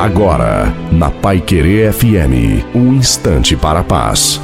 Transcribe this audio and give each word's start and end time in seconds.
Agora, 0.00 0.74
na 0.90 1.10
Pai 1.10 1.42
Querer 1.42 1.92
FM, 1.92 2.64
um 2.74 2.94
instante 2.94 3.54
para 3.54 3.80
a 3.80 3.84
paz. 3.84 4.40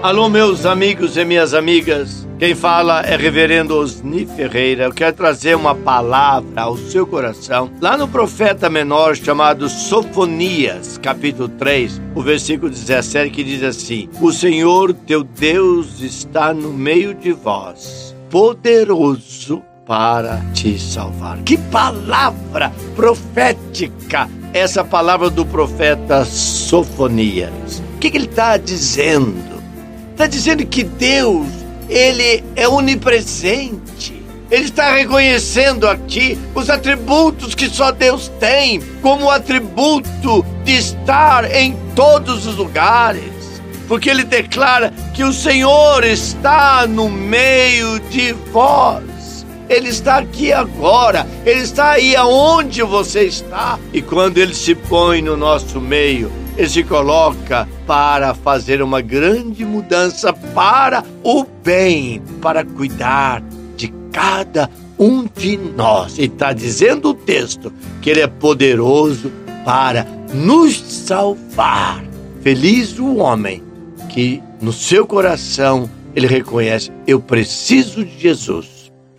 Alô, 0.00 0.28
meus 0.28 0.64
amigos 0.64 1.16
e 1.16 1.24
minhas 1.24 1.52
amigas. 1.52 2.24
Quem 2.38 2.54
fala 2.54 3.00
é 3.00 3.16
Reverendo 3.16 3.76
Osni 3.76 4.24
Ferreira. 4.24 4.84
Eu 4.84 4.92
quero 4.92 5.16
trazer 5.16 5.56
uma 5.56 5.74
palavra 5.74 6.62
ao 6.62 6.76
seu 6.76 7.04
coração. 7.04 7.68
Lá 7.80 7.96
no 7.96 8.06
profeta 8.06 8.70
menor 8.70 9.16
chamado 9.16 9.68
Sofonias, 9.68 10.98
capítulo 10.98 11.48
3, 11.48 12.00
o 12.14 12.22
versículo 12.22 12.70
17, 12.70 13.28
que 13.30 13.42
diz 13.42 13.64
assim: 13.64 14.08
O 14.20 14.30
Senhor 14.30 14.94
teu 14.94 15.24
Deus 15.24 16.00
está 16.00 16.54
no 16.54 16.72
meio 16.72 17.12
de 17.12 17.32
vós, 17.32 18.14
poderoso 18.30 19.64
para 19.86 20.42
te 20.52 20.78
salvar. 20.78 21.38
Que 21.38 21.56
palavra 21.56 22.72
profética! 22.96 24.28
Essa 24.52 24.82
palavra 24.84 25.30
do 25.30 25.46
profeta 25.46 26.24
Sofonias. 26.24 27.82
O 27.94 27.98
que, 27.98 28.10
que 28.10 28.16
ele 28.16 28.26
está 28.26 28.56
dizendo? 28.56 29.62
Está 30.10 30.26
dizendo 30.26 30.66
que 30.66 30.82
Deus, 30.82 31.46
ele 31.88 32.42
é 32.56 32.66
onipresente. 32.66 34.24
Ele 34.50 34.64
está 34.64 34.92
reconhecendo 34.92 35.88
aqui 35.88 36.38
os 36.54 36.70
atributos 36.70 37.54
que 37.54 37.68
só 37.68 37.92
Deus 37.92 38.28
tem, 38.40 38.80
como 39.02 39.26
o 39.26 39.30
atributo 39.30 40.44
de 40.64 40.72
estar 40.72 41.50
em 41.54 41.76
todos 41.94 42.46
os 42.46 42.56
lugares. 42.56 43.22
Porque 43.86 44.08
ele 44.08 44.24
declara 44.24 44.92
que 45.14 45.22
o 45.22 45.32
Senhor 45.32 46.02
está 46.04 46.86
no 46.86 47.08
meio 47.08 48.00
de 48.00 48.32
vós. 48.52 49.15
Ele 49.68 49.88
está 49.88 50.18
aqui 50.18 50.52
agora, 50.52 51.26
Ele 51.44 51.60
está 51.60 51.90
aí 51.90 52.14
aonde 52.14 52.82
você 52.82 53.24
está. 53.24 53.78
E 53.92 54.00
quando 54.00 54.38
Ele 54.38 54.54
se 54.54 54.74
põe 54.74 55.20
no 55.20 55.36
nosso 55.36 55.80
meio, 55.80 56.30
Ele 56.56 56.68
se 56.68 56.84
coloca 56.84 57.68
para 57.86 58.34
fazer 58.34 58.80
uma 58.80 59.00
grande 59.00 59.64
mudança 59.64 60.32
para 60.32 61.04
o 61.22 61.44
bem, 61.64 62.22
para 62.40 62.64
cuidar 62.64 63.42
de 63.76 63.92
cada 64.12 64.70
um 64.98 65.24
de 65.36 65.56
nós. 65.56 66.16
E 66.18 66.24
está 66.24 66.52
dizendo 66.52 67.10
o 67.10 67.14
texto 67.14 67.72
que 68.00 68.10
Ele 68.10 68.20
é 68.20 68.26
poderoso 68.26 69.32
para 69.64 70.06
nos 70.32 70.80
salvar. 70.80 72.04
Feliz 72.40 72.98
o 72.98 73.16
homem 73.16 73.62
que 74.10 74.40
no 74.60 74.72
seu 74.72 75.06
coração 75.06 75.90
ele 76.14 76.26
reconhece: 76.26 76.90
eu 77.06 77.20
preciso 77.20 78.04
de 78.04 78.18
Jesus 78.18 78.75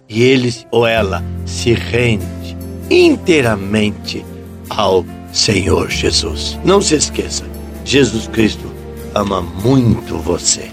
e 0.09 0.23
ele 0.23 0.53
ou 0.71 0.85
ela 0.85 1.23
se 1.45 1.73
rende 1.73 2.57
inteiramente 2.89 4.25
ao 4.69 5.05
Senhor 5.31 5.89
Jesus. 5.89 6.57
Não 6.63 6.81
se 6.81 6.95
esqueça, 6.95 7.43
Jesus 7.83 8.27
Cristo 8.27 8.71
ama 9.13 9.41
muito 9.41 10.17
você. 10.17 10.69